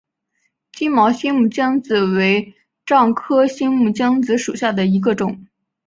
[0.71, 2.55] 金毛新木姜子为
[2.87, 5.45] 樟科新木姜子属下的一个种。